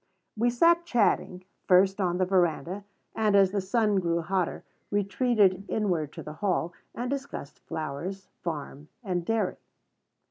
We 0.35 0.49
sat 0.49 0.83
chatting, 0.83 1.45
first 1.67 2.01
on 2.01 2.17
the 2.17 2.25
veranda; 2.25 2.85
and, 3.15 3.35
as 3.35 3.51
the 3.51 3.61
sun 3.61 3.97
grew 3.97 4.23
hotter, 4.23 4.63
retreated 4.89 5.63
inward 5.69 6.11
to 6.13 6.23
the 6.23 6.33
hall, 6.41 6.73
and 6.95 7.07
discussed 7.07 7.59
flowers, 7.67 8.27
farm, 8.41 8.87
and 9.03 9.23
dairy. 9.23 9.57